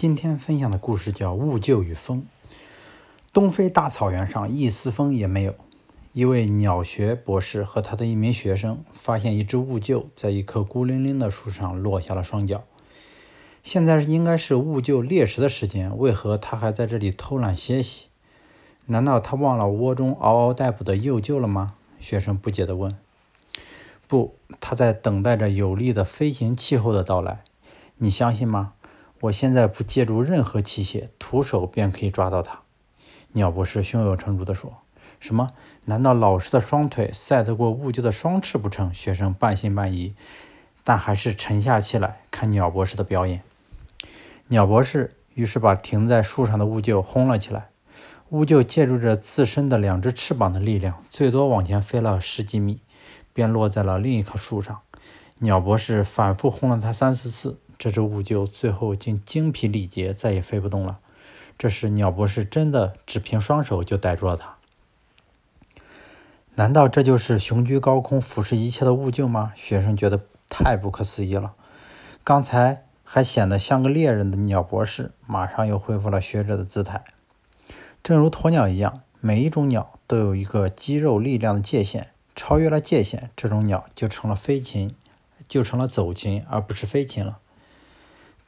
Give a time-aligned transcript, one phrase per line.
[0.00, 2.22] 今天分享的故事叫《兀鹫与风》。
[3.34, 5.54] 东非大草原上一丝风也没有。
[6.14, 12.64] 一位鸟学博士和他的一名学生发现一只兀鹫在一棵孤零零的树上落下了双脚。
[13.62, 18.06] 现在应该是兀鹫猎食的时间，为何它还在这里偷懒歇息？
[18.86, 21.74] 难道它忘了窝中嗷嗷待哺的幼鹫了吗？
[21.98, 22.96] 学生不解地问。
[24.08, 27.44] 不，它在等待着有利的飞行气候的到来。
[27.98, 28.72] 你相信吗？
[29.20, 32.60] 我现在不借助任何器械，徒手便可以抓到它。”
[33.32, 34.78] 鸟博士胸有成竹地说。
[35.20, 35.50] “什么？
[35.84, 40.14] 难道老师的双腿赛得过兀鹫的双翅不成？”学生半信半疑，
[40.82, 43.42] 但还是沉下气来看鸟博士的表演。
[44.48, 47.68] 鸟博士于是把停在树上的兀鹫轰了起来。
[48.30, 52.80] 兀鹫借助着自身的两只翅膀的力量，最多往前飞了十几米，
[53.34, 54.80] 便落在了另一棵树上。
[55.40, 57.58] 鸟博士反复轰了它三四次。
[57.80, 60.98] 这只兀鹫最后竟精疲力竭，再也飞不动了。
[61.56, 64.58] 这时，鸟博士真的只凭双手就逮住了它。
[66.56, 69.54] 难道这就是雄居高空、俯视一切的兀鹫吗？
[69.56, 71.54] 学生觉得太不可思议了。
[72.22, 77.02] 刚才还显得像个猎人的鸟博士，马上又恢复了学者的姿态。
[78.02, 84.94] 正如鸵鸟一样，每一种鸟都有一个肌肉力量的界限，超越了界限，这种鸟就成了飞禽，
[85.48, 87.38] 就成了走禽，而不是飞禽了。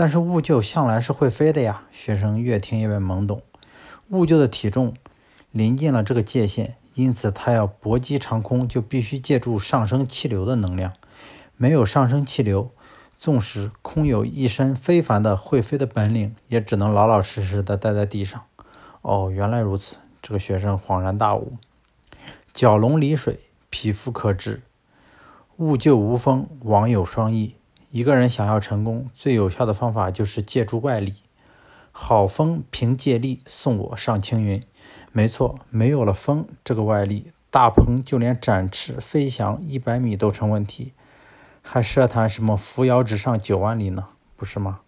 [0.00, 3.42] 但是兀鹫向来是会飞的呀，学生越听越懵懂。
[4.08, 4.94] 兀鹫的体重
[5.50, 10.94] 临近了这个界限，因此它要搏击长空，就必须借助上升气流的能量。
[11.58, 12.70] 没有上升气流，
[13.18, 18.42] 纵使空有一身非凡的会飞的本领，也只能老老实实的待在地上。
[19.02, 21.58] 哦，原来如此，这个学生恍然大悟。
[22.54, 24.60] 蛟龙离水，匹夫可治；
[25.58, 27.56] 兀鹫无风，王有双翼。
[27.90, 31.14] 一个人想要成功，最有效的方法就是借助外力。
[31.90, 34.62] 好风凭借力送我上青云。
[35.10, 40.92] 没错，没有了风这个外力，大鹏就连展翅飞翔一百米都成问题，
[41.62, 44.06] 还奢谈什么扶摇直上九万里呢？
[44.36, 44.80] 不是吗？